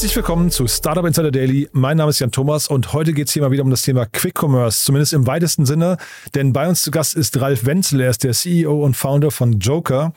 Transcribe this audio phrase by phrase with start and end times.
[0.00, 1.68] Herzlich willkommen zu Startup Insider Daily.
[1.72, 4.06] Mein Name ist Jan Thomas und heute geht es hier mal wieder um das Thema
[4.06, 5.98] Quick Commerce, zumindest im weitesten Sinne.
[6.34, 9.58] Denn bei uns zu Gast ist Ralf Wenzel, er ist der CEO und Founder von
[9.58, 10.14] Joker.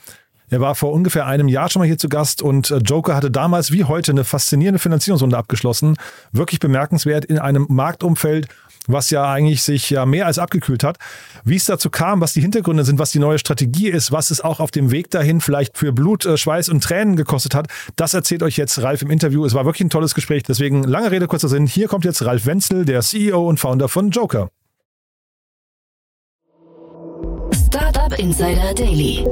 [0.54, 3.28] Er war vor ungefähr einem Jahr schon mal hier zu Gast und äh, Joker hatte
[3.28, 5.96] damals wie heute eine faszinierende Finanzierungsrunde abgeschlossen.
[6.30, 8.46] Wirklich bemerkenswert in einem Marktumfeld,
[8.86, 10.98] was ja eigentlich sich ja mehr als abgekühlt hat.
[11.42, 14.42] Wie es dazu kam, was die Hintergründe sind, was die neue Strategie ist, was es
[14.42, 18.14] auch auf dem Weg dahin vielleicht für Blut, äh, Schweiß und Tränen gekostet hat, das
[18.14, 19.44] erzählt euch jetzt Ralf im Interview.
[19.44, 21.66] Es war wirklich ein tolles Gespräch, deswegen lange Rede, kurzer Sinn.
[21.66, 24.50] Hier kommt jetzt Ralf Wenzel, der CEO und Founder von Joker.
[27.54, 29.24] Startup Insider Daily.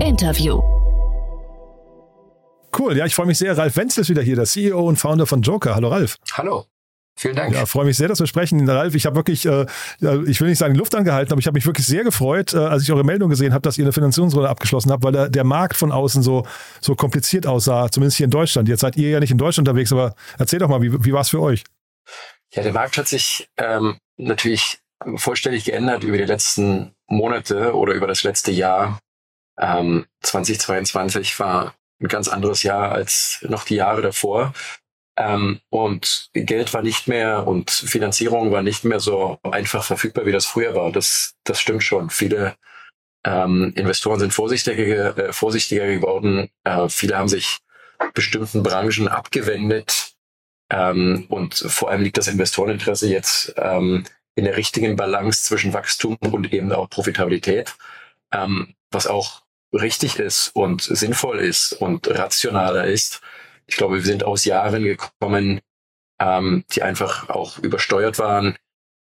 [0.00, 0.60] Interview.
[2.76, 3.56] Cool, ja, ich freue mich sehr.
[3.56, 5.76] Ralf Wenzel ist wieder hier, der CEO und Founder von Joker.
[5.76, 6.16] Hallo Ralf.
[6.32, 6.64] Hallo.
[7.16, 7.54] Vielen Dank.
[7.54, 8.68] Ja, freue mich sehr, dass wir sprechen.
[8.68, 9.66] Ralf, ich habe wirklich, äh,
[10.26, 12.82] ich will nicht sagen Luft angehalten, aber ich habe mich wirklich sehr gefreut, äh, als
[12.82, 15.76] ich eure Meldung gesehen habe, dass ihr eine Finanzierungsrunde abgeschlossen habt, weil der, der Markt
[15.76, 16.46] von außen so,
[16.80, 18.68] so kompliziert aussah, zumindest hier in Deutschland.
[18.68, 21.20] Jetzt seid ihr ja nicht in Deutschland unterwegs, aber erzähl doch mal, wie, wie war
[21.20, 21.62] es für euch?
[22.52, 24.80] Ja, der Markt hat sich ähm, natürlich
[25.16, 29.00] vollständig geändert über die letzten Monate oder über das letzte Jahr.
[29.58, 34.52] Ähm, 2022 war ein ganz anderes Jahr als noch die Jahre davor.
[35.16, 40.32] Ähm, und Geld war nicht mehr und Finanzierung war nicht mehr so einfach verfügbar, wie
[40.32, 40.92] das früher war.
[40.92, 42.10] Das, das stimmt schon.
[42.10, 42.56] Viele
[43.24, 46.48] ähm, Investoren sind vorsichtiger, äh, vorsichtiger geworden.
[46.64, 47.58] Äh, viele haben sich
[48.14, 50.14] bestimmten Branchen abgewendet.
[50.70, 54.04] Ähm, und vor allem liegt das Investoreninteresse jetzt ähm,
[54.40, 57.74] in der richtigen Balance zwischen Wachstum und eben auch Profitabilität,
[58.32, 63.20] ähm, was auch richtig ist und sinnvoll ist und rationaler ist.
[63.66, 65.60] Ich glaube, wir sind aus Jahren gekommen,
[66.18, 68.56] ähm, die einfach auch übersteuert waren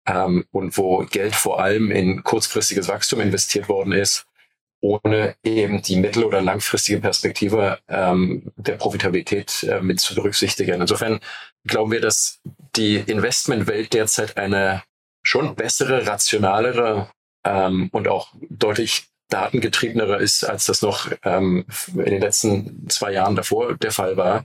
[0.06, 4.26] ähm, und wo Geld vor allem in kurzfristiges Wachstum investiert worden ist,
[4.82, 10.82] ohne eben die mittel- oder langfristige Perspektive ähm, der Profitabilität äh, mit zu berücksichtigen.
[10.82, 11.22] Insofern
[11.66, 12.42] glauben wir, dass
[12.76, 14.84] die Investmentwelt derzeit eine
[15.24, 17.10] schon bessere, rationalere
[17.44, 23.36] ähm, und auch deutlich datengetriebenerer ist, als das noch ähm, in den letzten zwei Jahren
[23.36, 24.44] davor der Fall war.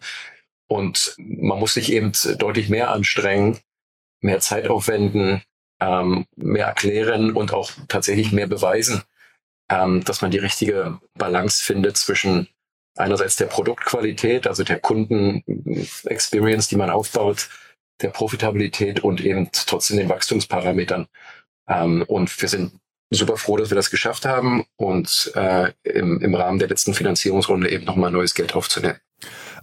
[0.69, 3.59] Und man muss sich eben deutlich mehr anstrengen,
[4.21, 5.43] mehr Zeit aufwenden,
[5.81, 9.03] ähm, mehr erklären und auch tatsächlich mehr beweisen,
[9.69, 12.49] ähm, dass man die richtige Balance findet zwischen
[12.97, 17.51] einerseits der Produktqualität, also der Kunden-Experience, die man aufbaut,
[18.03, 21.07] der Profitabilität und eben trotzdem den Wachstumsparametern.
[21.69, 22.73] Ähm, und wir sind
[23.11, 27.71] super froh, dass wir das geschafft haben und äh, im, im Rahmen der letzten Finanzierungsrunde
[27.71, 28.99] eben nochmal neues Geld aufzunehmen.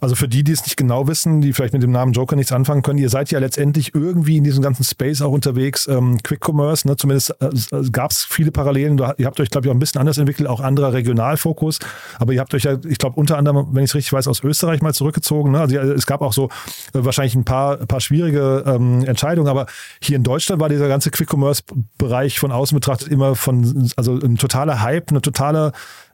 [0.04, 2.52] Also für die, die es nicht genau wissen, die vielleicht mit dem Namen Joker nichts
[2.52, 5.88] anfangen können, ihr seid ja letztendlich irgendwie in diesem ganzen Space auch unterwegs.
[5.88, 6.98] Ähm, Quick Commerce, ne?
[6.98, 7.50] zumindest äh,
[7.90, 8.98] gab es viele Parallelen.
[9.18, 11.80] ihr habt euch, glaube ich, auch ein bisschen anders entwickelt, auch anderer Regionalfokus.
[12.20, 14.44] Aber ihr habt euch ja, ich glaube, unter anderem, wenn ich es richtig weiß, aus
[14.44, 15.54] Österreich mal zurückgezogen.
[15.54, 15.62] Ne?
[15.62, 16.50] Also es gab auch so
[16.94, 19.48] äh, wahrscheinlich ein paar, paar schwierige ähm, Entscheidungen.
[19.48, 19.68] Aber
[20.02, 24.36] hier in Deutschland war dieser ganze Quick Commerce-Bereich von außen betrachtet immer von, also ein
[24.36, 25.72] totaler Hype, eine totale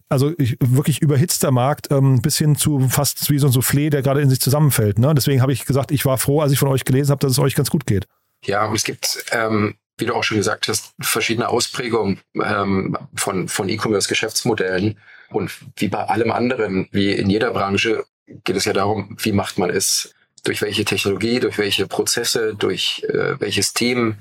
[0.10, 4.02] also ich, wirklich überhitzter Markt ähm, bis hin zu fast wie so ein Soufflé, der
[4.02, 5.00] gerade in sich zusammenfällt.
[5.00, 5.14] Ne?
[5.14, 7.40] Deswegen habe ich gesagt, ich war froh, als ich von euch gelesen habe, dass es
[7.40, 8.08] euch ganz gut geht.
[8.44, 13.48] Ja, und es gibt, ähm, wie du auch schon gesagt hast, verschiedene Ausprägungen ähm, von,
[13.48, 14.98] von E-Commerce-Geschäftsmodellen.
[15.30, 18.06] Und wie bei allem anderen, wie in jeder Branche,
[18.44, 23.06] geht es ja darum, wie macht man es, durch welche Technologie, durch welche Prozesse, durch
[23.10, 24.16] äh, welches Team,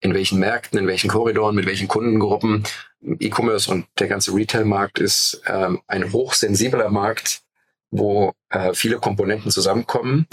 [0.00, 2.64] in welchen Märkten, in welchen Korridoren, mit welchen Kundengruppen.
[3.02, 7.42] E-Commerce und der ganze Retail-Markt ist ähm, ein hochsensibler Markt,
[7.90, 10.26] wo äh, viele Komponenten zusammenkommen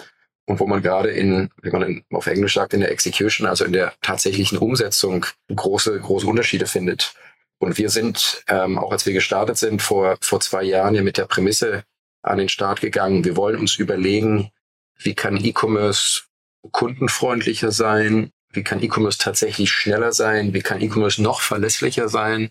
[0.45, 3.63] und wo man gerade in, wie man in, auf Englisch sagt, in der Execution, also
[3.63, 7.13] in der tatsächlichen Umsetzung große, große Unterschiede findet.
[7.59, 11.17] Und wir sind, ähm, auch als wir gestartet sind, vor, vor zwei Jahren ja mit
[11.17, 11.85] der Prämisse
[12.21, 13.23] an den Start gegangen.
[13.23, 14.51] Wir wollen uns überlegen,
[14.97, 16.23] wie kann E-Commerce
[16.71, 20.53] kundenfreundlicher sein, wie kann E-Commerce tatsächlich schneller sein?
[20.53, 22.49] Wie kann E-Commerce noch verlässlicher sein?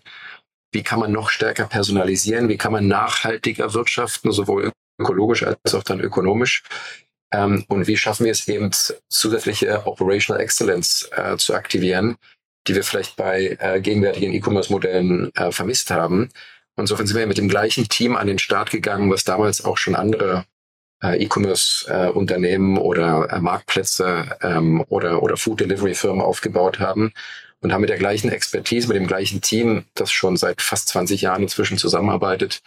[0.71, 2.49] Wie kann man noch stärker personalisieren?
[2.49, 6.63] Wie kann man nachhaltiger wirtschaften, sowohl ökologisch als auch dann ökonomisch?
[7.31, 8.71] Ähm, und wie schaffen wir es eben,
[9.09, 12.17] zusätzliche Operational Excellence äh, zu aktivieren,
[12.67, 16.29] die wir vielleicht bei äh, gegenwärtigen E-Commerce-Modellen äh, vermisst haben?
[16.75, 19.77] Und insofern sind wir mit dem gleichen Team an den Start gegangen, was damals auch
[19.77, 20.45] schon andere
[21.03, 27.13] E-Commerce-Unternehmen oder äh, Marktplätze ähm, oder, oder Food-Delivery-Firmen aufgebaut haben
[27.61, 31.21] und haben mit der gleichen Expertise, mit dem gleichen Team, das schon seit fast 20
[31.21, 32.61] Jahren inzwischen zusammenarbeitet,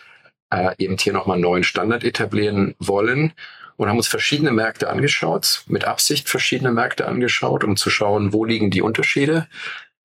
[0.50, 3.33] äh, eben hier nochmal einen neuen Standard etablieren wollen
[3.77, 8.44] und haben uns verschiedene Märkte angeschaut, mit Absicht verschiedene Märkte angeschaut, um zu schauen, wo
[8.44, 9.49] liegen die Unterschiede,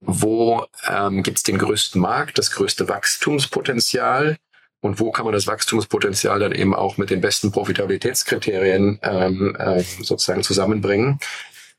[0.01, 4.37] wo ähm, gibt es den größten Markt, das größte Wachstumspotenzial
[4.81, 9.81] und wo kann man das Wachstumspotenzial dann eben auch mit den besten Profitabilitätskriterien ähm, äh,
[10.01, 11.19] sozusagen zusammenbringen.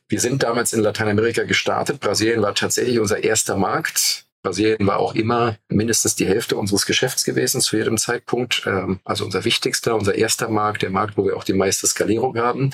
[0.08, 2.00] Wir sind damals in Lateinamerika gestartet.
[2.00, 4.26] Brasilien war tatsächlich unser erster Markt.
[4.42, 8.62] Brasilien war auch immer mindestens die Hälfte unseres Geschäfts gewesen zu jedem Zeitpunkt.
[8.66, 12.36] Ähm, also unser wichtigster, unser erster Markt, der Markt, wo wir auch die meiste Skalierung
[12.38, 12.70] haben.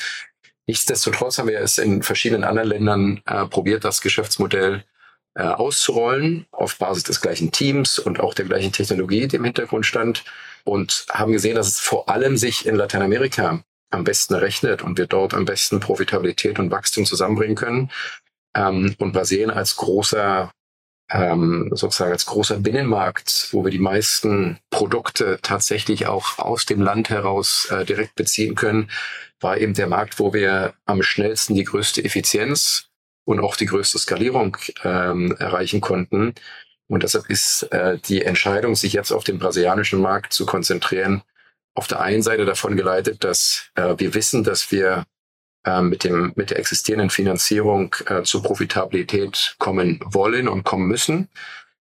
[0.67, 4.85] Nichtsdestotrotz haben wir es in verschiedenen anderen Ländern äh, probiert, das Geschäftsmodell
[5.39, 9.87] äh, auszurollen auf Basis des gleichen Teams und auch der gleichen Technologie, die im Hintergrund
[9.87, 10.25] stand
[10.65, 15.07] und haben gesehen, dass es vor allem sich in Lateinamerika am besten rechnet und wir
[15.07, 17.91] dort am besten Profitabilität und Wachstum zusammenbringen können.
[18.55, 20.51] Ähm, und Brasilien als großer
[21.11, 27.11] ähm, sozusagen als großer Binnenmarkt, wo wir die meisten Produkte tatsächlich auch aus dem Land
[27.11, 28.91] heraus äh, direkt beziehen können,
[29.41, 32.88] war eben der Markt, wo wir am schnellsten die größte Effizienz
[33.29, 36.33] und auch die größte Skalierung ähm, erreichen konnten.
[36.87, 41.21] Und deshalb ist äh, die Entscheidung, sich jetzt auf den brasilianischen Markt zu konzentrieren,
[41.75, 45.05] auf der einen Seite davon geleitet, dass äh, wir wissen, dass wir
[45.65, 51.29] äh, mit, dem, mit der existierenden Finanzierung äh, zur Profitabilität kommen wollen und kommen müssen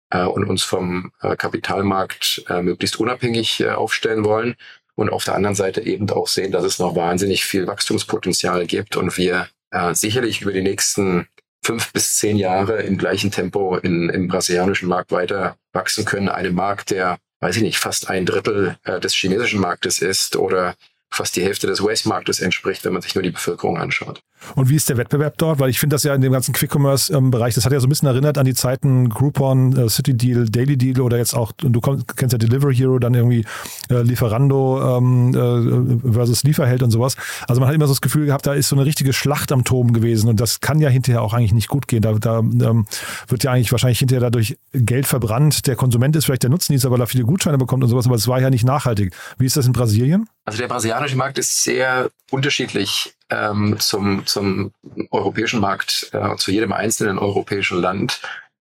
[0.08, 4.56] äh, und uns vom äh, Kapitalmarkt äh, möglichst unabhängig äh, aufstellen wollen.
[4.94, 8.96] Und auf der anderen Seite eben auch sehen, dass es noch wahnsinnig viel Wachstumspotenzial gibt
[8.96, 11.26] und wir äh, sicherlich über die nächsten
[11.64, 16.28] fünf bis zehn Jahre im gleichen Tempo in, im brasilianischen Markt weiter wachsen können.
[16.28, 20.74] Einem Markt, der, weiß ich nicht, fast ein Drittel äh, des chinesischen Marktes ist oder
[21.10, 24.20] fast die Hälfte des Waste-Marktes entspricht, wenn man sich nur die Bevölkerung anschaut.
[24.54, 25.58] Und wie ist der Wettbewerb dort?
[25.58, 28.08] Weil ich finde das ja in dem ganzen Quick-Commerce-Bereich, das hat ja so ein bisschen
[28.08, 32.32] erinnert an die Zeiten Groupon, äh, City Deal, Daily Deal oder jetzt auch, du kennst
[32.32, 33.44] ja Delivery Hero, dann irgendwie
[33.90, 37.16] äh, Lieferando ähm, äh, versus Lieferheld und sowas.
[37.48, 39.64] Also man hat immer so das Gefühl gehabt, da ist so eine richtige Schlacht am
[39.64, 42.02] Toben gewesen und das kann ja hinterher auch eigentlich nicht gut gehen.
[42.02, 42.86] Da, da ähm,
[43.28, 45.66] wird ja eigentlich wahrscheinlich hinterher dadurch Geld verbrannt.
[45.66, 48.28] Der Konsument ist vielleicht der Nutznießer, weil er viele Gutscheine bekommt und sowas, aber es
[48.28, 49.14] war ja nicht nachhaltig.
[49.38, 50.28] Wie ist das in Brasilien?
[50.44, 54.72] Also der brasilianische Markt ist sehr unterschiedlich ähm, zum, zum
[55.10, 58.20] europäischen Markt, äh, zu jedem einzelnen europäischen Land.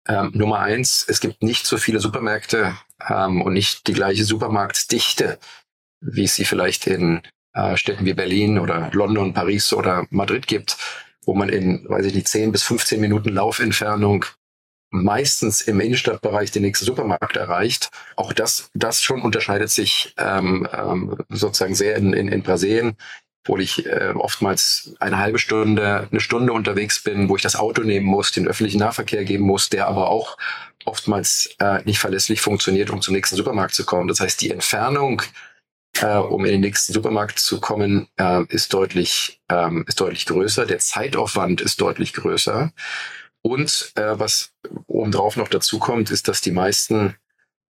[0.07, 2.75] Ähm, Nummer eins, es gibt nicht so viele Supermärkte
[3.07, 5.39] ähm, und nicht die gleiche Supermarktdichte,
[6.01, 7.21] wie es sie vielleicht in
[7.53, 10.77] äh, Städten wie Berlin oder London, Paris oder Madrid gibt,
[11.25, 14.25] wo man in, weiß ich nicht, 10 bis 15 Minuten Laufentfernung
[14.93, 17.89] meistens im Innenstadtbereich den nächsten Supermarkt erreicht.
[18.15, 22.95] Auch das, das schon unterscheidet sich ähm, ähm, sozusagen sehr in, in, in Brasilien,
[23.45, 27.83] wo ich äh, oftmals eine halbe Stunde, eine Stunde unterwegs bin, wo ich das Auto
[27.83, 30.37] nehmen muss, den öffentlichen Nahverkehr geben muss, der aber auch
[30.85, 34.07] oftmals äh, nicht verlässlich funktioniert, um zum nächsten Supermarkt zu kommen.
[34.07, 35.21] Das heißt, die Entfernung,
[35.99, 40.65] äh, um in den nächsten Supermarkt zu kommen, äh, ist deutlich, ähm, ist deutlich größer.
[40.65, 42.71] Der Zeitaufwand ist deutlich größer.
[43.41, 44.53] Und äh, was
[44.87, 47.15] obendrauf noch dazu kommt, ist, dass die meisten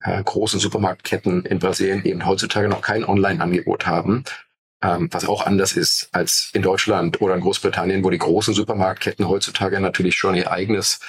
[0.01, 4.25] äh, großen Supermarktketten in Brasilien eben heutzutage noch kein Online-Angebot haben,
[4.83, 9.29] ähm, was auch anders ist als in Deutschland oder in Großbritannien, wo die großen Supermarktketten
[9.29, 11.01] heutzutage natürlich schon ihr eigenes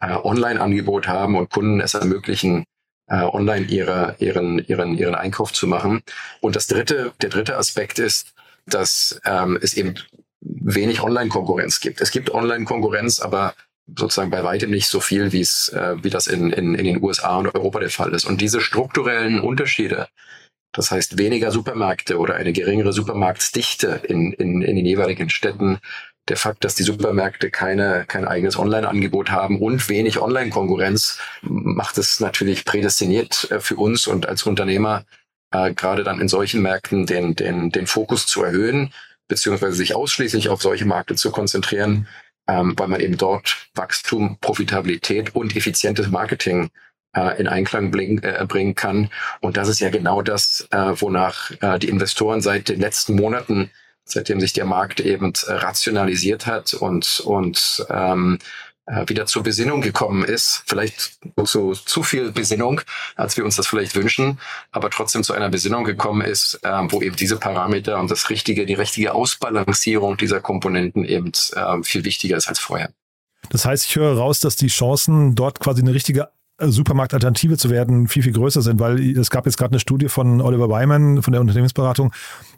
[0.00, 2.64] äh, Online-Angebot haben und Kunden es ermöglichen,
[3.08, 6.02] äh, online ihre, ihren, ihren, ihren Einkauf zu machen.
[6.40, 8.32] Und das dritte, der dritte Aspekt ist,
[8.66, 9.94] dass ähm, es eben
[10.40, 12.00] wenig Online-Konkurrenz gibt.
[12.00, 13.54] Es gibt Online-Konkurrenz, aber
[13.86, 17.02] sozusagen bei weitem nicht so viel, wie es, äh, wie das in, in, in den
[17.02, 18.24] USA und Europa der Fall ist.
[18.24, 20.08] Und diese strukturellen Unterschiede,
[20.76, 25.78] das heißt weniger Supermärkte oder eine geringere Supermarktdichte in, in, in den jeweiligen Städten,
[26.28, 32.20] der Fakt, dass die Supermärkte keine, kein eigenes Online-Angebot haben und wenig Online-Konkurrenz, macht es
[32.20, 35.04] natürlich prädestiniert äh, für uns und als Unternehmer
[35.52, 38.92] äh, gerade dann in solchen Märkten den, den, den Fokus zu erhöhen,
[39.28, 42.06] beziehungsweise sich ausschließlich auf solche Märkte zu konzentrieren,
[42.48, 46.70] ähm, weil man eben dort Wachstum, Profitabilität und effizientes Marketing
[47.16, 49.10] äh, in Einklang äh, bringen kann.
[49.40, 53.70] Und das ist ja genau das, äh, wonach die Investoren seit den letzten Monaten,
[54.04, 58.38] seitdem sich der Markt eben rationalisiert hat und, und ähm,
[58.86, 60.62] äh, wieder zur Besinnung gekommen ist.
[60.66, 62.80] Vielleicht so zu viel Besinnung,
[63.16, 64.38] als wir uns das vielleicht wünschen,
[64.70, 68.64] aber trotzdem zu einer Besinnung gekommen ist, äh, wo eben diese Parameter und das richtige,
[68.64, 72.90] die richtige Ausbalancierung dieser Komponenten eben äh, viel wichtiger ist als vorher.
[73.50, 78.08] Das heißt, ich höre raus, dass die Chancen, dort quasi eine richtige Supermarktalternative zu werden,
[78.08, 81.32] viel, viel größer sind, weil es gab jetzt gerade eine Studie von Oliver Weimann von
[81.32, 82.12] der Unternehmensberatung,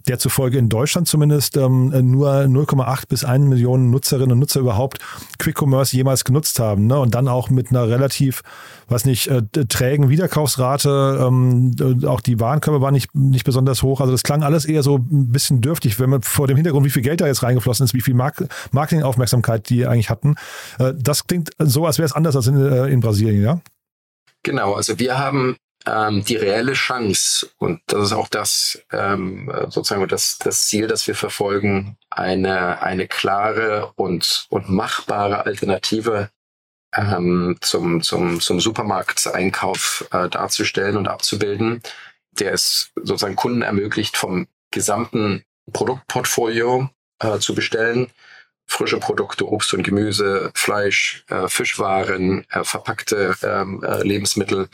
[0.06, 4.98] der zufolge in Deutschland zumindest ähm, nur 0,8 bis 1 Millionen Nutzerinnen und Nutzer überhaupt
[5.38, 6.86] Quick Commerce jemals genutzt haben.
[6.86, 6.98] Ne?
[6.98, 8.42] Und dann auch mit einer relativ,
[8.88, 11.18] was nicht, äh, trägen Wiederkaufsrate.
[11.20, 11.74] Ähm,
[12.06, 14.00] auch die Warenkörbe waren nicht, nicht besonders hoch.
[14.00, 16.90] Also das klang alles eher so ein bisschen dürftig, wenn man vor dem Hintergrund, wie
[16.90, 20.36] viel Geld da jetzt reingeflossen ist, wie viel Mark Marketingaufmerksamkeit die eigentlich hatten.
[20.78, 23.60] Äh, das klingt so, als wäre es anders als in, äh, in Brasilien, ja?
[24.42, 30.06] Genau, also wir haben ähm, die reelle Chance, und das ist auch das ähm, sozusagen
[30.08, 36.30] das, das Ziel, das wir verfolgen, eine, eine klare und, und machbare Alternative
[36.94, 41.82] ähm, zum, zum, zum Supermarkteinkauf äh, darzustellen und abzubilden,
[42.32, 46.88] der es sozusagen Kunden ermöglicht, vom gesamten Produktportfolio
[47.20, 48.10] äh, zu bestellen.
[48.68, 54.68] Frische Produkte, Obst und Gemüse, Fleisch, äh, Fischwaren, äh, verpackte ähm, äh, Lebensmittel,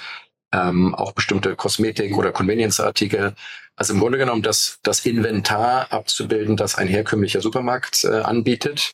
[0.52, 3.34] ähm, auch bestimmte Kosmetik- oder Convenience-Artikel.
[3.76, 8.92] Also im Grunde genommen das, das Inventar abzubilden, das ein herkömmlicher Supermarkt äh, anbietet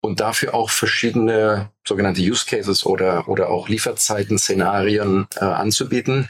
[0.00, 6.28] und dafür auch verschiedene sogenannte Use Cases oder, oder auch Lieferzeiten-Szenarien äh, anzubieten,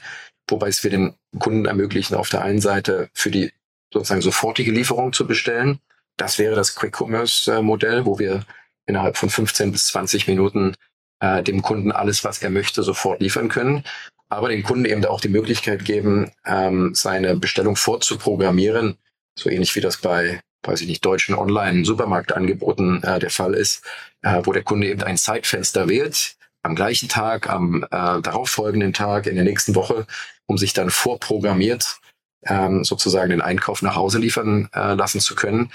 [0.48, 3.52] wobei es wir den Kunden ermöglichen, auf der einen Seite für die
[3.92, 5.80] sozusagen sofortige Lieferung zu bestellen.
[6.22, 8.44] Das wäre das Quick Commerce äh, Modell, wo wir
[8.86, 10.76] innerhalb von 15 bis 20 Minuten
[11.18, 13.82] äh, dem Kunden alles, was er möchte, sofort liefern können.
[14.28, 18.98] Aber den Kunden eben auch die Möglichkeit geben, ähm, seine Bestellung vorzuprogrammieren,
[19.36, 23.84] so ähnlich wie das bei, weiß ich nicht, deutschen Online-Supermarktangeboten äh, der Fall ist,
[24.22, 29.26] äh, wo der Kunde eben ein Zeitfenster wählt, am gleichen Tag, am äh, darauffolgenden Tag,
[29.26, 30.06] in der nächsten Woche,
[30.46, 32.00] um sich dann vorprogrammiert
[32.46, 35.70] ähm, sozusagen den Einkauf nach Hause liefern äh, lassen zu können.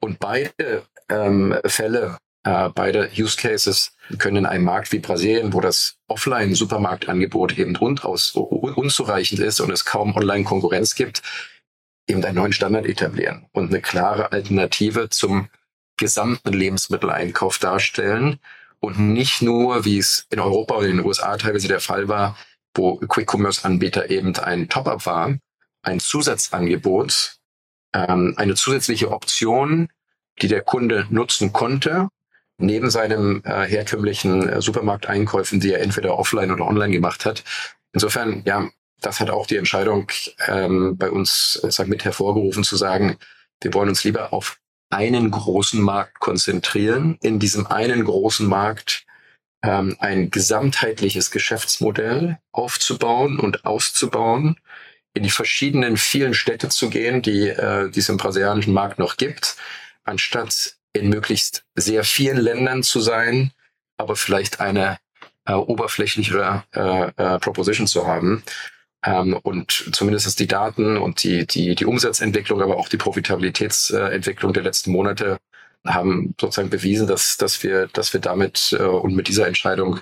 [0.00, 5.60] Und beide ähm, Fälle äh, beide Use Cases können in einem Markt wie Brasilien, wo
[5.60, 11.22] das Offline-Supermarktangebot eben rundhaus unzureichend ist und es kaum Online-Konkurrenz gibt,
[12.06, 15.48] eben einen neuen Standard etablieren und eine klare Alternative zum
[15.98, 18.38] gesamten Lebensmitteleinkauf darstellen
[18.80, 22.38] und nicht nur, wie es in Europa oder in den USA teilweise der Fall war,
[22.74, 25.36] wo Quick-Commerce-Anbieter eben ein Top-up war,
[25.88, 27.36] ein Zusatzangebot,
[27.94, 29.88] ähm, eine zusätzliche Option,
[30.40, 32.08] die der Kunde nutzen konnte,
[32.58, 37.44] neben seinem äh, herkömmlichen äh, Supermarkteinkäufen, die er entweder offline oder online gemacht hat.
[37.92, 38.68] Insofern, ja,
[39.00, 40.08] das hat auch die Entscheidung
[40.46, 43.16] ähm, bei uns äh, mit hervorgerufen zu sagen,
[43.60, 44.58] wir wollen uns lieber auf
[44.90, 49.04] einen großen Markt konzentrieren, in diesem einen großen Markt
[49.62, 54.56] ähm, ein gesamtheitliches Geschäftsmodell aufzubauen und auszubauen,
[55.14, 59.16] in die verschiedenen vielen Städte zu gehen, die, äh, die es im brasilianischen Markt noch
[59.16, 59.56] gibt,
[60.04, 63.52] anstatt in möglichst sehr vielen Ländern zu sein,
[63.96, 64.98] aber vielleicht eine
[65.46, 68.42] äh, oberflächlichere äh, äh, Proposition zu haben.
[69.04, 74.64] Ähm, und zumindest die Daten und die, die, die Umsatzentwicklung, aber auch die Profitabilitätsentwicklung der
[74.64, 75.38] letzten Monate
[75.86, 80.00] haben sozusagen bewiesen, dass, dass wir, dass wir damit äh, und mit dieser Entscheidung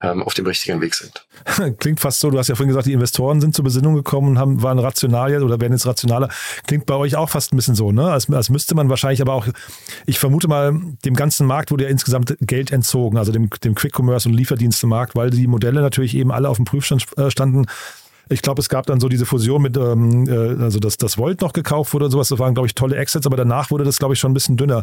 [0.00, 1.26] auf dem richtigen Weg sind.
[1.78, 4.38] Klingt fast so, du hast ja vorhin gesagt, die Investoren sind zur Besinnung gekommen und
[4.38, 6.28] haben, waren rational jetzt oder werden jetzt rationaler.
[6.66, 8.10] Klingt bei euch auch fast ein bisschen so, ne?
[8.10, 9.46] Als, als müsste man wahrscheinlich aber auch,
[10.04, 14.28] ich vermute mal, dem ganzen Markt wurde ja insgesamt Geld entzogen, also dem, dem Quick-Commerce
[14.28, 17.66] und Lieferdienstemarkt, weil die Modelle natürlich eben alle auf dem Prüfstand äh, standen
[18.28, 21.40] ich glaube, es gab dann so diese Fusion mit, ähm, äh, also dass das Volt
[21.42, 22.28] noch gekauft wurde und sowas.
[22.28, 24.56] Das waren, glaube ich, tolle Exits, aber danach wurde das, glaube ich, schon ein bisschen
[24.56, 24.82] dünner.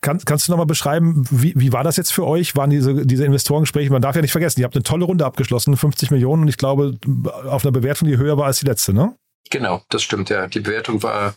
[0.00, 2.56] Kann, kannst du nochmal beschreiben, wie, wie war das jetzt für euch?
[2.56, 3.90] Waren diese, diese Investorengespräche?
[3.90, 6.56] Man darf ja nicht vergessen, ihr habt eine tolle Runde abgeschlossen, 50 Millionen und ich
[6.56, 6.96] glaube,
[7.48, 9.14] auf einer Bewertung, die höher war als die letzte, ne?
[9.50, 10.46] Genau, das stimmt, ja.
[10.46, 11.34] Die Bewertung war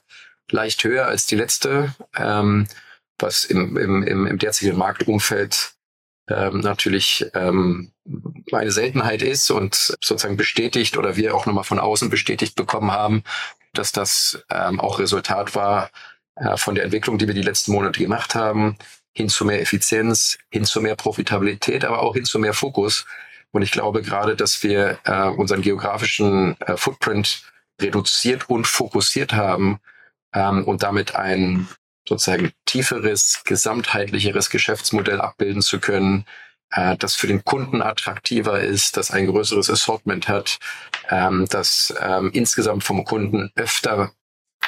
[0.50, 2.68] leicht höher als die letzte, ähm,
[3.20, 5.73] was im, im, im, im derzeitigen Marktumfeld
[6.30, 7.92] ähm, natürlich ähm,
[8.52, 13.24] eine Seltenheit ist und sozusagen bestätigt oder wir auch nochmal von außen bestätigt bekommen haben,
[13.74, 15.90] dass das ähm, auch Resultat war
[16.36, 18.78] äh, von der Entwicklung, die wir die letzten Monate gemacht haben,
[19.14, 23.06] hin zu mehr Effizienz, hin zu mehr Profitabilität, aber auch hin zu mehr Fokus.
[23.52, 27.44] Und ich glaube gerade, dass wir äh, unseren geografischen äh, Footprint
[27.82, 29.80] reduziert und fokussiert haben
[30.34, 31.68] ähm, und damit ein
[32.08, 36.26] sozusagen tieferes, gesamtheitlicheres Geschäftsmodell abbilden zu können,
[36.72, 40.60] äh, das für den Kunden attraktiver ist, das ein größeres Assortment hat,
[41.10, 44.12] ähm, das ähm, insgesamt vom Kunden öfter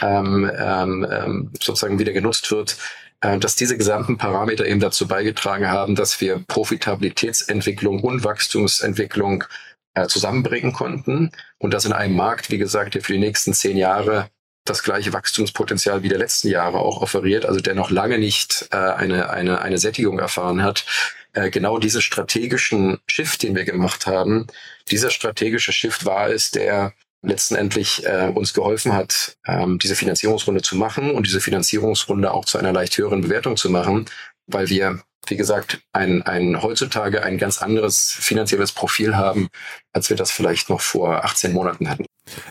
[0.02, 2.78] ähm, ähm, ähm sozusagen wieder genutzt wird,
[3.22, 9.46] äh, dass diese gesamten Parameter eben dazu beigetragen haben, dass wir Profitabilitätsentwicklung und Wachstumsentwicklung
[9.94, 11.32] äh, zusammenbringen konnten.
[11.58, 14.30] Und das in einem Markt, wie gesagt, der für die nächsten zehn Jahre
[14.66, 18.78] das gleiche Wachstumspotenzial wie der letzten Jahre auch offeriert, also der noch lange nicht äh,
[18.78, 20.86] eine, eine, eine Sättigung erfahren hat.
[21.34, 24.48] Äh, genau diesen strategischen Shift, den wir gemacht haben,
[24.90, 30.76] dieser strategische Shift war es, der letztendlich äh, uns geholfen hat, ähm, diese Finanzierungsrunde zu
[30.76, 34.06] machen und diese Finanzierungsrunde auch zu einer leicht höheren Bewertung zu machen,
[34.48, 39.50] weil wir wie gesagt, ein, ein heutzutage ein ganz anderes finanzielles Profil haben
[39.96, 42.06] als wir das vielleicht noch vor 18 Monaten hatten.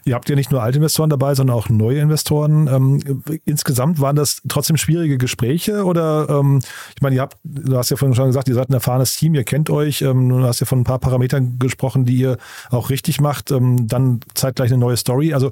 [0.05, 2.69] Ihr habt ja nicht nur alte Investoren dabei, sondern auch neue Investoren.
[2.69, 6.61] Ähm, insgesamt waren das trotzdem schwierige Gespräche oder ähm,
[6.95, 9.35] ich meine, ihr habt, du hast ja vorhin schon gesagt, ihr seid ein erfahrenes Team,
[9.35, 12.39] ihr kennt euch, ähm, du hast ja von ein paar Parametern gesprochen, die ihr
[12.71, 15.35] auch richtig macht, ähm, dann zeitgleich eine neue Story.
[15.35, 15.51] Also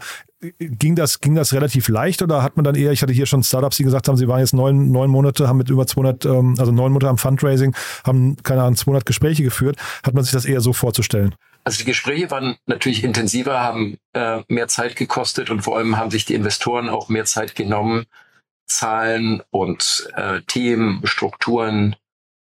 [0.58, 3.42] ging das, ging das relativ leicht oder hat man dann eher, ich hatte hier schon
[3.42, 6.54] Startups, die gesagt haben, sie waren jetzt neun, neun Monate, haben mit über 200, ähm,
[6.58, 9.76] also neun Monate am Fundraising, haben, keine Ahnung, 200 Gespräche geführt.
[10.02, 11.34] Hat man sich das eher so vorzustellen?
[11.64, 16.10] Also die Gespräche waren natürlich intensiver, haben äh, mehr Zeit gekostet und vor allem haben
[16.10, 18.06] sich die Investoren auch mehr Zeit genommen,
[18.66, 21.96] Zahlen und äh, Themen, Strukturen,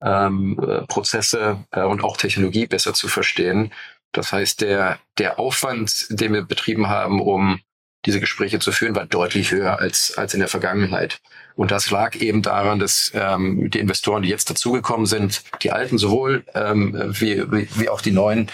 [0.03, 3.71] ähm, äh, Prozesse äh, und auch Technologie besser zu verstehen.
[4.11, 7.59] Das heißt, der, der Aufwand, den wir betrieben haben, um
[8.05, 11.21] diese Gespräche zu führen, war deutlich höher als, als in der Vergangenheit.
[11.55, 15.97] Und das lag eben daran, dass ähm, die Investoren, die jetzt dazugekommen sind, die alten
[15.97, 18.51] sowohl ähm, wie, wie, wie auch die neuen,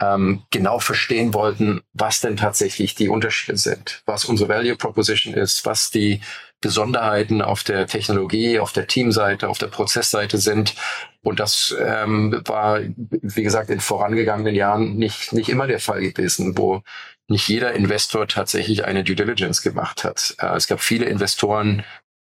[0.00, 5.66] ähm, genau verstehen wollten, was denn tatsächlich die Unterschiede sind, was unsere Value Proposition ist,
[5.66, 6.20] was die
[6.60, 10.74] Besonderheiten auf der Technologie, auf der Teamseite, auf der Prozessseite sind.
[11.22, 16.56] Und das ähm, war, wie gesagt, in vorangegangenen Jahren nicht, nicht immer der Fall gewesen,
[16.56, 16.82] wo
[17.28, 20.34] nicht jeder Investor tatsächlich eine Due Diligence gemacht hat.
[20.38, 21.84] Äh, es gab viele Investoren,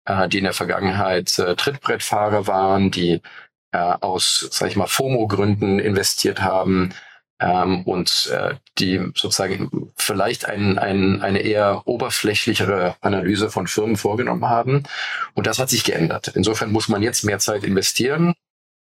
[0.06, 3.20] äh, die in der Vergangenheit äh, Trittbrettfahrer waren, die
[3.72, 6.94] äh, aus, sag ich mal, FOMO-Gründen investiert haben,
[7.42, 14.48] ähm, und äh, die sozusagen vielleicht ein, ein, eine eher oberflächlichere Analyse von Firmen vorgenommen
[14.48, 14.84] haben.
[15.34, 16.32] Und das hat sich geändert.
[16.34, 18.34] Insofern muss man jetzt mehr Zeit investieren,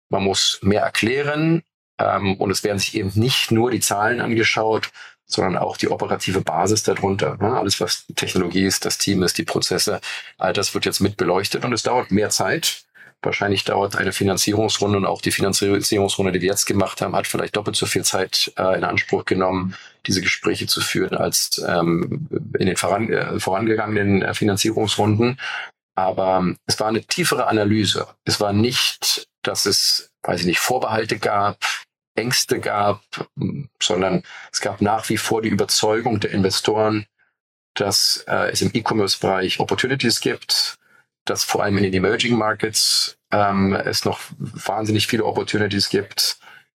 [0.09, 1.63] man muss mehr erklären
[1.97, 4.91] ähm, und es werden sich eben nicht nur die Zahlen angeschaut,
[5.25, 7.37] sondern auch die operative Basis darunter.
[7.37, 7.57] Ne?
[7.57, 10.01] Alles, was Technologie ist, das Team ist, die Prozesse,
[10.37, 12.83] all das wird jetzt mit beleuchtet und es dauert mehr Zeit.
[13.23, 17.55] Wahrscheinlich dauert eine Finanzierungsrunde und auch die Finanzierungsrunde, die wir jetzt gemacht haben, hat vielleicht
[17.55, 19.75] doppelt so viel Zeit äh, in Anspruch genommen,
[20.07, 25.39] diese Gespräche zu führen, als ähm, in den voran, äh, vorangegangenen äh, Finanzierungsrunden.
[25.95, 28.07] Aber ähm, es war eine tiefere Analyse.
[28.25, 31.59] Es war nicht, dass es, weiß ich nicht, Vorbehalte gab,
[32.15, 33.03] Ängste gab,
[33.81, 37.05] sondern es gab nach wie vor die Überzeugung der Investoren,
[37.75, 40.77] dass äh, es im E-Commerce-Bereich Opportunities gibt,
[41.25, 46.37] dass vor allem in den Emerging Markets ähm, es noch wahnsinnig viele Opportunities gibt,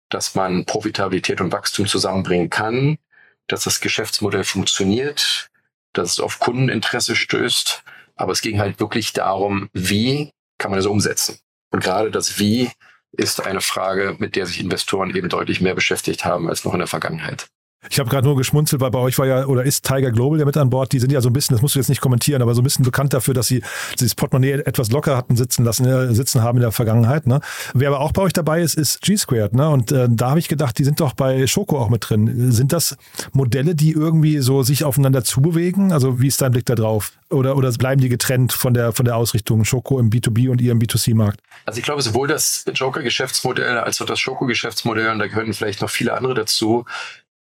[0.08, 2.98] dass man Profitabilität und Wachstum zusammenbringen kann,
[3.46, 5.48] dass das Geschäftsmodell funktioniert,
[5.92, 7.82] dass es auf Kundeninteresse stößt.
[8.16, 11.38] Aber es ging halt wirklich darum, wie kann man das umsetzen?
[11.70, 12.70] Und gerade das Wie
[13.12, 16.78] ist eine Frage, mit der sich Investoren eben deutlich mehr beschäftigt haben als noch in
[16.78, 17.48] der Vergangenheit.
[17.90, 20.44] Ich habe gerade nur geschmunzelt, weil bei euch war ja oder ist Tiger Global ja
[20.44, 20.92] mit an Bord.
[20.92, 22.64] Die sind ja so ein bisschen, das musst du jetzt nicht kommentieren, aber so ein
[22.64, 23.62] bisschen bekannt dafür, dass sie
[23.98, 27.26] dieses Portemonnaie etwas locker hatten sitzen lassen, äh, sitzen haben in der Vergangenheit.
[27.26, 27.40] Ne?
[27.74, 29.54] Wer aber auch bei euch dabei ist, ist G-Squared.
[29.54, 29.68] Ne?
[29.68, 32.52] Und äh, da habe ich gedacht, die sind doch bei Schoko auch mit drin.
[32.52, 32.96] Sind das
[33.32, 35.92] Modelle, die irgendwie so sich aufeinander zubewegen?
[35.92, 37.12] Also wie ist dein Blick da drauf?
[37.30, 40.70] Oder, oder bleiben die getrennt von der, von der Ausrichtung Schoko im B2B und ihr
[40.70, 41.40] im B2C-Markt?
[41.64, 45.90] Also ich glaube, sowohl das Joker-Geschäftsmodell als auch das Schoko-Geschäftsmodell, und da gehören vielleicht noch
[45.90, 46.84] viele andere dazu,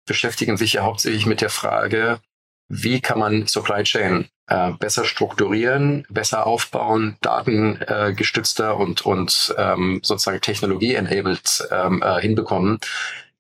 [0.09, 2.21] beschäftigen sich ja hauptsächlich mit der Frage,
[2.69, 10.01] wie kann man Supply Chain äh, besser strukturieren, besser aufbauen, datengestützter äh, und, und ähm,
[10.03, 12.79] sozusagen Technologie-enabled ähm, äh, hinbekommen.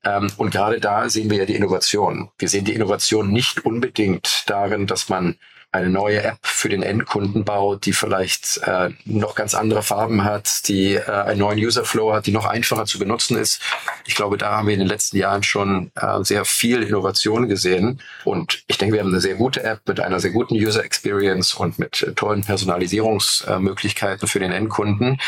[0.04, 2.30] Ähm, und gerade da sehen wir ja die Innovation.
[2.38, 5.36] Wir sehen die Innovation nicht unbedingt darin, dass man
[5.70, 10.66] eine neue App für den Endkunden baut, die vielleicht äh, noch ganz andere Farben hat,
[10.66, 13.60] die äh, einen neuen Userflow hat, die noch einfacher zu benutzen ist.
[14.06, 18.00] Ich glaube, da haben wir in den letzten Jahren schon äh, sehr viel Innovation gesehen.
[18.24, 21.54] Und ich denke, wir haben eine sehr gute App mit einer sehr guten User Experience
[21.54, 25.20] und mit äh, tollen Personalisierungsmöglichkeiten für den Endkunden.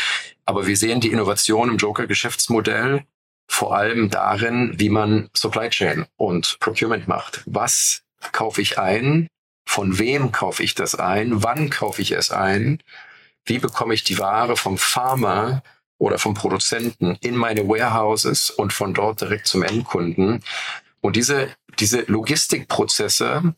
[0.45, 3.03] Aber wir sehen die Innovation im Joker-Geschäftsmodell
[3.47, 7.43] vor allem darin, wie man Supply Chain und Procurement macht.
[7.45, 8.01] Was
[8.31, 9.27] kaufe ich ein?
[9.71, 11.45] Von wem kaufe ich das ein?
[11.45, 12.83] Wann kaufe ich es ein?
[13.45, 15.63] Wie bekomme ich die Ware vom Farmer
[15.97, 20.43] oder vom Produzenten in meine Warehouses und von dort direkt zum Endkunden?
[20.99, 21.47] Und diese,
[21.79, 23.53] diese Logistikprozesse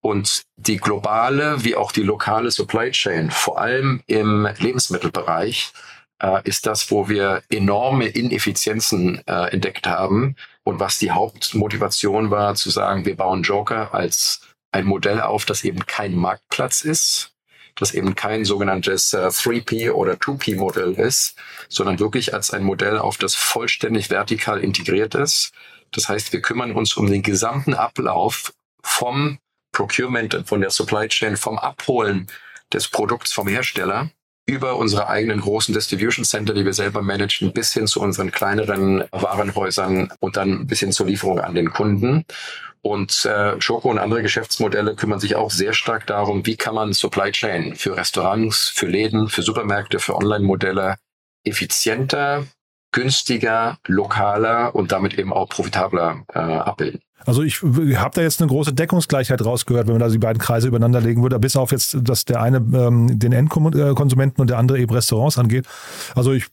[0.00, 5.72] und die globale wie auch die lokale Supply Chain, vor allem im Lebensmittelbereich,
[6.18, 12.56] äh, ist das, wo wir enorme Ineffizienzen äh, entdeckt haben und was die Hauptmotivation war,
[12.56, 14.40] zu sagen, wir bauen Joker als
[14.72, 17.32] ein Modell auf, das eben kein Marktplatz ist,
[17.76, 21.36] das eben kein sogenanntes äh, 3P oder 2P-Modell ist,
[21.68, 25.52] sondern wirklich als ein Modell auf, das vollständig vertikal integriert ist.
[25.92, 29.38] Das heißt, wir kümmern uns um den gesamten Ablauf vom
[29.72, 32.26] Procurement, von der Supply Chain, vom Abholen
[32.72, 34.10] des Produkts vom Hersteller
[34.46, 39.04] über unsere eigenen großen Distribution Center, die wir selber managen, bis hin zu unseren kleineren
[39.12, 42.24] Warenhäusern und dann bis hin zur Lieferung an den Kunden.
[42.82, 46.92] Und äh, Schoko und andere Geschäftsmodelle kümmern sich auch sehr stark darum, wie kann man
[46.92, 50.96] Supply Chain für Restaurants, für Läden, für Supermärkte, für Online-Modelle
[51.44, 52.44] effizienter,
[52.90, 57.00] günstiger, lokaler und damit eben auch profitabler äh, abbilden.
[57.26, 60.68] Also ich habe da jetzt eine große Deckungsgleichheit rausgehört, wenn man da die beiden Kreise
[60.68, 64.78] übereinander legen würde, bis auf jetzt, dass der eine ähm, den Endkonsumenten und der andere
[64.78, 65.66] eben Restaurants angeht.
[66.14, 66.46] Also ich,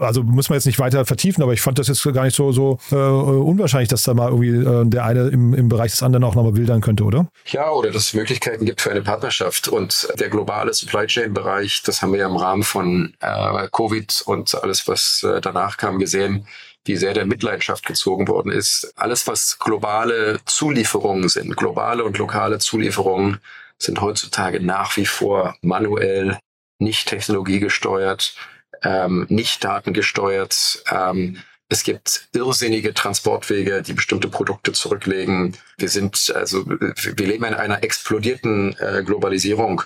[0.00, 2.52] also muss man jetzt nicht weiter vertiefen, aber ich fand das jetzt gar nicht so
[2.52, 6.24] so äh, unwahrscheinlich, dass da mal irgendwie äh, der eine im, im Bereich des anderen
[6.24, 7.26] auch nochmal wildern könnte, oder?
[7.46, 11.82] Ja, oder dass es Möglichkeiten gibt für eine Partnerschaft und der globale Supply Chain Bereich,
[11.84, 15.98] das haben wir ja im Rahmen von äh, Covid und alles, was äh, danach kam,
[15.98, 16.46] gesehen
[16.86, 18.92] die sehr der Mitleidenschaft gezogen worden ist.
[18.96, 23.40] Alles, was globale Zulieferungen sind, globale und lokale Zulieferungen,
[23.78, 26.38] sind heutzutage nach wie vor manuell,
[26.78, 28.36] nicht technologiegesteuert,
[28.82, 30.84] ähm, nicht datengesteuert.
[30.90, 35.56] Ähm, es gibt irrsinnige Transportwege, die bestimmte Produkte zurücklegen.
[35.78, 39.82] Wir sind, also, wir leben in einer explodierten äh, Globalisierung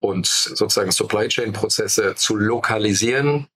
[0.00, 3.48] und sozusagen Supply Chain Prozesse zu lokalisieren,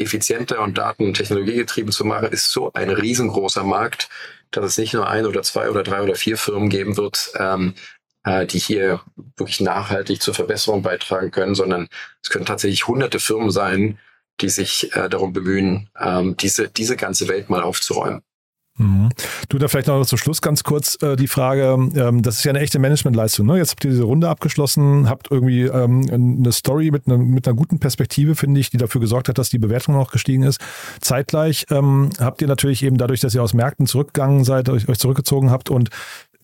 [0.00, 4.08] effizienter und daten- technologiegetrieben zu machen, ist so ein riesengroßer Markt,
[4.50, 7.74] dass es nicht nur ein oder zwei oder drei oder vier Firmen geben wird, ähm,
[8.24, 9.00] äh, die hier
[9.36, 11.88] wirklich nachhaltig zur Verbesserung beitragen können, sondern
[12.22, 13.98] es können tatsächlich hunderte Firmen sein,
[14.40, 18.22] die sich äh, darum bemühen, ähm, diese, diese ganze Welt mal aufzuräumen.
[18.80, 19.10] Mhm.
[19.50, 22.50] Du, da vielleicht noch zum Schluss ganz kurz äh, die Frage, ähm, das ist ja
[22.50, 23.46] eine echte Managementleistung.
[23.46, 23.58] Ne?
[23.58, 27.54] Jetzt habt ihr diese Runde abgeschlossen, habt irgendwie ähm, eine Story mit, ne, mit einer
[27.54, 30.60] guten Perspektive, finde ich, die dafür gesorgt hat, dass die Bewertung noch gestiegen ist.
[31.00, 34.98] Zeitgleich ähm, habt ihr natürlich eben dadurch, dass ihr aus Märkten zurückgegangen seid, euch, euch
[34.98, 35.90] zurückgezogen habt und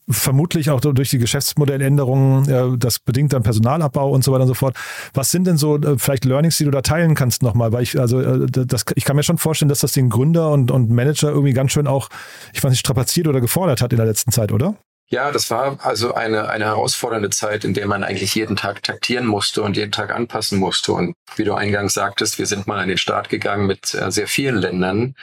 [0.09, 4.77] vermutlich auch durch die Geschäftsmodelländerungen, das bedingt dann Personalabbau und so weiter und so fort.
[5.14, 7.73] Was sind denn so äh, vielleicht Learnings, die du da teilen kannst nochmal?
[7.73, 10.71] Weil ich, also äh, das, ich kann mir schon vorstellen, dass das den Gründer und,
[10.71, 12.09] und Manager irgendwie ganz schön auch,
[12.53, 14.77] ich weiß nicht, strapaziert oder gefordert hat in der letzten Zeit, oder?
[15.09, 19.27] Ja, das war also eine, eine herausfordernde Zeit, in der man eigentlich jeden Tag taktieren
[19.27, 20.92] musste und jeden Tag anpassen musste.
[20.92, 24.27] Und wie du eingangs sagtest, wir sind mal an den Start gegangen mit äh, sehr
[24.27, 25.14] vielen Ländern.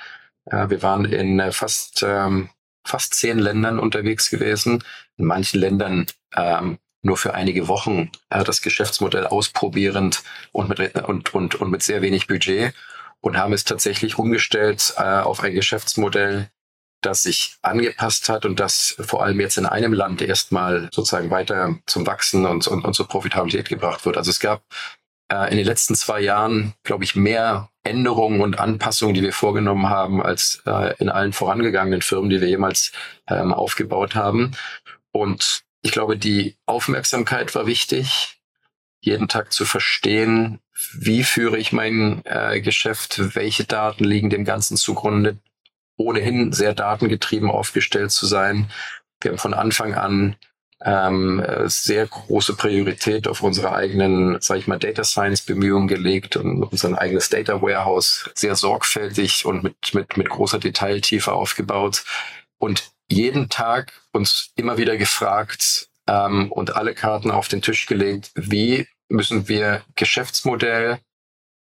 [0.46, 2.50] Wir waren in fast ähm,
[2.86, 4.84] fast zehn Ländern unterwegs gewesen.
[5.18, 11.34] In manchen Ländern ähm, nur für einige Wochen äh, das Geschäftsmodell ausprobierend und mit, und,
[11.34, 12.74] und, und mit sehr wenig Budget
[13.22, 16.50] und haben es tatsächlich umgestellt äh, auf ein Geschäftsmodell,
[17.02, 21.78] das sich angepasst hat und das vor allem jetzt in einem Land erstmal sozusagen weiter
[21.86, 24.18] zum Wachsen und, und, und zur Profitabilität gebracht wird.
[24.18, 24.64] Also es gab
[25.32, 29.90] äh, in den letzten zwei Jahren, glaube ich, mehr Änderungen und Anpassungen, die wir vorgenommen
[29.90, 32.94] haben, als äh, in allen vorangegangenen Firmen, die wir jemals
[33.28, 34.52] ähm, aufgebaut haben.
[35.12, 38.40] Und ich glaube, die Aufmerksamkeit war wichtig,
[39.02, 40.60] jeden Tag zu verstehen,
[40.94, 45.38] wie führe ich mein äh, Geschäft, welche Daten liegen dem Ganzen zugrunde,
[45.98, 48.72] ohnehin sehr datengetrieben aufgestellt zu sein.
[49.20, 50.38] Wir haben von Anfang an
[50.84, 56.64] ähm, sehr große Priorität auf unsere eigenen, sage ich mal, Data Science Bemühungen gelegt und
[56.64, 62.04] unser eigenes Data Warehouse sehr sorgfältig und mit, mit, mit großer Detailtiefe aufgebaut
[62.58, 68.32] und jeden Tag uns immer wieder gefragt ähm, und alle Karten auf den Tisch gelegt,
[68.36, 71.00] wie müssen wir Geschäftsmodell,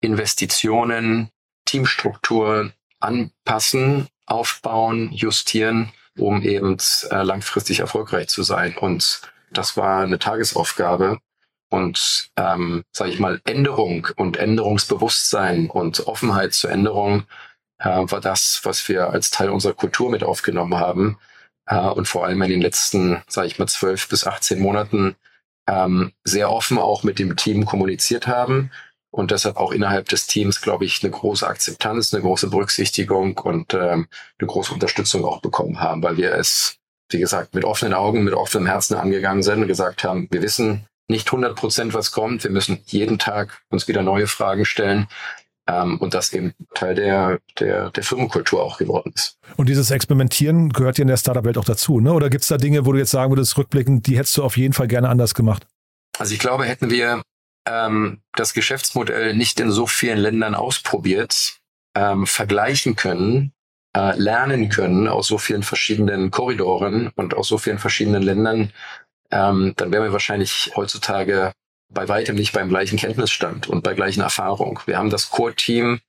[0.01, 1.29] Investitionen,
[1.65, 6.77] Teamstruktur anpassen, aufbauen, justieren, um eben
[7.09, 8.77] äh, langfristig erfolgreich zu sein.
[8.77, 11.19] Und das war eine Tagesaufgabe.
[11.69, 17.23] Und ähm, sage ich mal, Änderung und Änderungsbewusstsein und Offenheit zur Änderung
[17.79, 21.17] äh, war das, was wir als Teil unserer Kultur mit aufgenommen haben.
[21.65, 25.15] Äh, und vor allem in den letzten, sage ich mal, zwölf bis 18 Monaten
[25.67, 28.71] ähm, sehr offen auch mit dem Team kommuniziert haben
[29.15, 33.73] und deshalb auch innerhalb des Teams, glaube ich, eine große Akzeptanz, eine große Berücksichtigung und
[33.73, 36.75] ähm, eine große Unterstützung auch bekommen haben, weil wir es,
[37.09, 40.85] wie gesagt, mit offenen Augen, mit offenem Herzen angegangen sind und gesagt haben, wir wissen
[41.07, 42.43] nicht 100 Prozent, was kommt.
[42.43, 45.07] Wir müssen jeden Tag uns wieder neue Fragen stellen.
[45.67, 49.37] Ähm, und das eben Teil der, der, der Firmenkultur auch geworden ist.
[49.55, 52.13] Und dieses Experimentieren gehört ja in der Startup-Welt auch dazu, ne?
[52.13, 54.57] Oder gibt es da Dinge, wo du jetzt sagen würdest, rückblickend, die hättest du auf
[54.57, 55.65] jeden Fall gerne anders gemacht?
[56.19, 57.21] Also ich glaube, hätten wir
[57.65, 61.59] ähm, das Geschäftsmodell nicht in so vielen Ländern ausprobiert,
[61.95, 63.53] ähm, vergleichen können,
[63.95, 68.71] äh, lernen können aus so vielen verschiedenen Korridoren und aus so vielen verschiedenen Ländern,
[69.31, 71.53] ähm, dann wären wir wahrscheinlich heutzutage
[71.93, 74.79] bei weitem nicht beim gleichen Kenntnisstand und bei gleichen Erfahrung.
[74.85, 75.99] Wir haben das Core-Team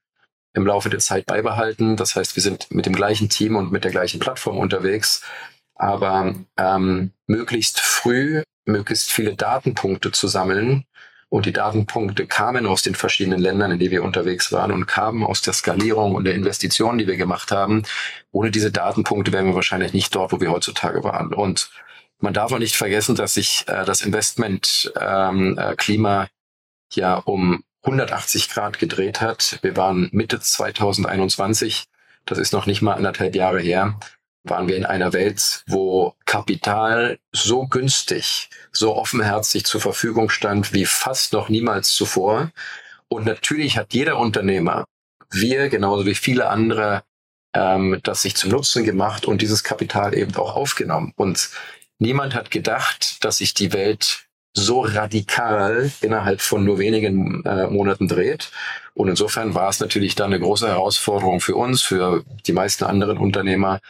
[0.55, 1.97] im Laufe der Zeit beibehalten.
[1.97, 5.23] Das heißt, wir sind mit dem gleichen Team und mit der gleichen Plattform unterwegs,
[5.75, 10.85] aber ähm, möglichst früh möglichst viele Datenpunkte zu sammeln
[11.28, 15.24] Und die Datenpunkte kamen aus den verschiedenen Ländern, in denen wir unterwegs waren und kamen
[15.24, 17.82] aus der Skalierung und der Investitionen, die wir gemacht haben.
[18.30, 21.34] Ohne diese Datenpunkte wären wir wahrscheinlich nicht dort, wo wir heutzutage waren.
[21.34, 21.70] Und
[22.20, 26.26] man darf auch nicht vergessen, dass sich äh, das Investmentklima ähm, äh,
[26.92, 29.58] ja um 180 Grad gedreht hat.
[29.62, 31.84] Wir waren Mitte 2021,
[32.24, 33.98] das ist noch nicht mal anderthalb Jahre her,
[34.48, 40.87] waren wir in einer Welt, wo Kapital so günstig, so offenherzig zur Verfügung stand wie
[40.87, 42.50] fast noch niemals zuvor.
[43.09, 44.85] Und natürlich hat jeder Unternehmer,
[45.30, 47.02] wir genauso wie viele andere,
[47.54, 51.12] ähm, das sich zum Nutzen gemacht und dieses Kapital eben auch aufgenommen.
[51.16, 51.50] Und
[51.98, 58.09] niemand hat gedacht, dass sich die Welt so radikal innerhalb von nur wenigen äh, Monaten
[58.09, 58.50] dreht.
[58.94, 63.18] Und insofern war es natürlich dann eine große Herausforderung für uns, für die meisten anderen
[63.18, 63.80] Unternehmer,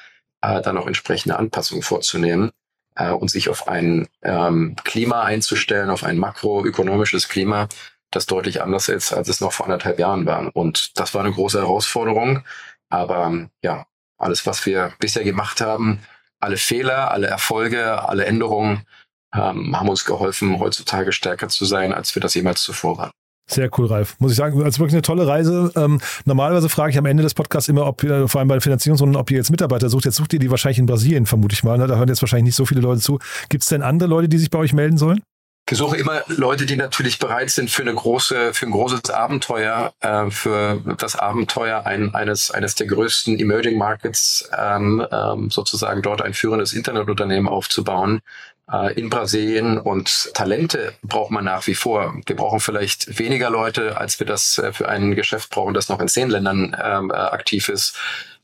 [0.47, 2.53] äh, dann auch entsprechende Anpassungen vorzunehmen
[2.95, 7.69] äh, und sich auf ein ähm, Klima einzustellen, auf ein makroökonomisches Klima,
[8.11, 10.55] das deutlich anders ist, als es noch vor anderthalb Jahren war.
[10.55, 12.45] Und das war eine große Herausforderung.
[12.89, 13.87] Aber ja,
[14.19, 16.01] alles, was wir bisher gemacht haben,
[16.39, 18.87] alle Fehler, alle Erfolge, alle Änderungen
[19.35, 23.11] ähm, haben uns geholfen, heutzutage stärker zu sein, als wir das jemals zuvor waren.
[23.49, 24.17] Sehr cool, Ralf.
[24.19, 25.71] Muss ich sagen, also wirklich eine tolle Reise.
[25.77, 28.61] Ähm, normalerweise frage ich am Ende des Podcasts immer, ob ihr, vor allem bei den
[28.61, 30.05] Finanzierungsrunden, ob ihr jetzt Mitarbeiter sucht.
[30.05, 31.79] Jetzt sucht ihr die wahrscheinlich in Brasilien, vermute ich mal.
[31.79, 31.87] Ne?
[31.87, 33.21] Da hören jetzt wahrscheinlich nicht so viele Leute zu.
[33.49, 35.23] Gibt es denn andere Leute, die sich bei euch melden sollen?
[35.69, 39.93] Ich suche immer Leute, die natürlich bereit sind für eine große, für ein großes Abenteuer,
[39.99, 46.23] äh, für das Abenteuer ein, eines, eines der größten Emerging Markets, ähm, ähm, sozusagen dort
[46.23, 48.56] ein führendes Internetunternehmen aufzubauen, äh,
[48.97, 52.21] in Brasilien und Talente braucht man nach wie vor.
[52.27, 56.01] Wir brauchen vielleicht weniger Leute, als wir das äh, für ein Geschäft brauchen, das noch
[56.01, 57.97] in zehn Ländern ähm, äh, aktiv ist.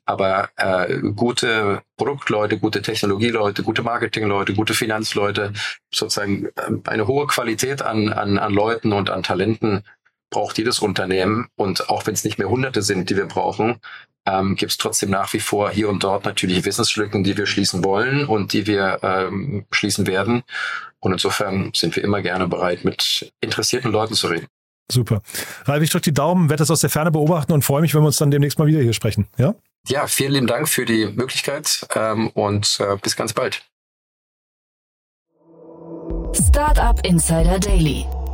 [0.04, 5.52] Aber äh, gute Produktleute, gute Technologieleute, gute Marketingleute, gute Finanzleute,
[5.92, 6.50] sozusagen äh,
[6.84, 9.84] eine hohe Qualität an, an, an Leuten und an Talenten
[10.32, 11.46] braucht jedes Unternehmen.
[11.54, 13.76] Und auch wenn es nicht mehr Hunderte sind, die wir brauchen,
[14.26, 17.84] ähm, gibt es trotzdem nach wie vor hier und dort natürlich Wissenslücken, die wir schließen
[17.84, 20.42] wollen und die wir ähm, schließen werden.
[21.00, 24.46] Und insofern sind wir immer gerne bereit, mit interessierten Leuten zu reden.
[24.90, 25.22] Super.
[25.64, 28.02] Ralf, ich drücke die Daumen, werde das aus der Ferne beobachten und freue mich, wenn
[28.02, 29.26] wir uns dann demnächst mal wieder hier sprechen.
[29.38, 29.54] Ja?
[29.88, 33.62] Ja, vielen lieben Dank für die Möglichkeit ähm, und äh, bis ganz bald.
[36.34, 38.06] Startup Insider Daily,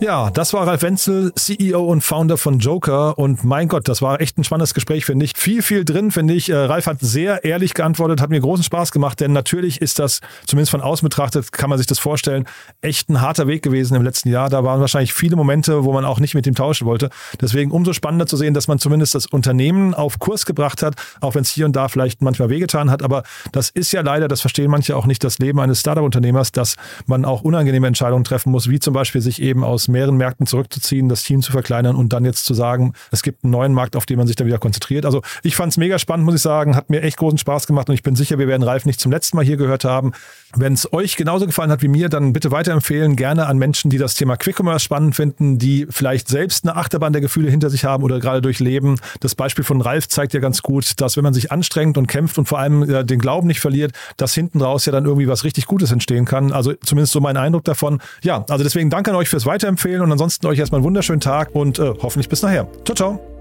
[0.00, 3.16] Ja, das war Ralf Wenzel, CEO und Founder von Joker.
[3.16, 5.34] Und mein Gott, das war echt ein spannendes Gespräch, finde ich.
[5.36, 6.50] Viel, viel drin, finde ich.
[6.50, 10.20] Äh, Ralf hat sehr ehrlich geantwortet, hat mir großen Spaß gemacht, denn natürlich ist das,
[10.46, 12.44] zumindest von außen betrachtet, kann man sich das vorstellen,
[12.80, 14.50] echt ein harter Weg gewesen im letzten Jahr.
[14.50, 17.08] Da waren wahrscheinlich viele Momente, wo man auch nicht mit ihm tauschen wollte.
[17.40, 21.36] Deswegen umso spannender zu sehen, dass man zumindest das Unternehmen auf Kurs gebracht hat, auch
[21.36, 23.04] wenn es hier und da vielleicht manchmal wehgetan hat.
[23.04, 26.74] Aber das ist ja leider, das verstehen manche auch nicht, das Leben eines Startup-Unternehmers, dass
[27.06, 31.08] man auch unangenehme Entscheidungen treffen muss, wie zum Beispiel sich eben aus mehreren Märkten zurückzuziehen,
[31.08, 34.06] das Team zu verkleinern und dann jetzt zu sagen, es gibt einen neuen Markt, auf
[34.06, 35.06] den man sich dann wieder konzentriert.
[35.06, 37.88] Also ich fand es mega spannend, muss ich sagen, hat mir echt großen Spaß gemacht
[37.88, 40.12] und ich bin sicher, wir werden Ralf nicht zum letzten Mal hier gehört haben.
[40.56, 43.98] Wenn es euch genauso gefallen hat wie mir, dann bitte weiterempfehlen, gerne an Menschen, die
[43.98, 47.84] das Thema Quick Commerce spannend finden, die vielleicht selbst eine Achterbahn der Gefühle hinter sich
[47.84, 49.00] haben oder gerade durchleben.
[49.20, 52.38] Das Beispiel von Ralf zeigt ja ganz gut, dass wenn man sich anstrengt und kämpft
[52.38, 55.44] und vor allem äh, den Glauben nicht verliert, dass hinten raus ja dann irgendwie was
[55.44, 56.52] richtig Gutes entstehen kann.
[56.52, 58.00] Also zumindest so mein Eindruck davon.
[58.22, 61.54] Ja, also deswegen danke an euch fürs Weiterempfehlen und ansonsten euch erstmal einen wunderschönen Tag
[61.54, 62.66] und äh, hoffentlich bis nachher.
[62.84, 63.33] Ciao, ciao.